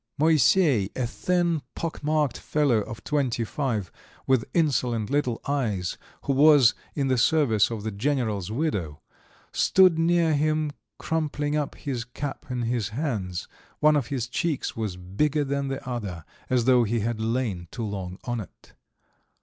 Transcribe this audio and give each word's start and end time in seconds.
Moisey, 0.17 0.89
a 0.95 1.05
thin 1.05 1.61
pock 1.75 2.03
marked 2.03 2.35
fellow 2.39 2.77
of 2.79 3.03
twenty 3.03 3.43
five, 3.43 3.91
with 4.25 4.45
insolent 4.51 5.11
little 5.11 5.39
eyes, 5.47 5.95
who 6.23 6.33
was 6.33 6.73
in 6.95 7.07
the 7.07 7.19
service 7.19 7.69
of 7.69 7.83
the 7.83 7.91
general's 7.91 8.49
widow, 8.49 8.99
stood 9.51 9.99
near 9.99 10.33
him 10.33 10.71
crumpling 10.97 11.55
up 11.55 11.75
his 11.75 12.03
cap 12.03 12.47
in 12.49 12.63
his 12.63 12.89
hands; 12.89 13.47
one 13.79 13.95
of 13.95 14.07
his 14.07 14.27
cheeks 14.27 14.75
was 14.75 14.97
bigger 14.97 15.43
than 15.43 15.67
the 15.67 15.87
other, 15.87 16.25
as 16.49 16.65
though 16.65 16.83
he 16.83 17.01
had 17.01 17.21
lain 17.21 17.67
too 17.69 17.85
long 17.85 18.17
on 18.23 18.39
it. 18.39 18.73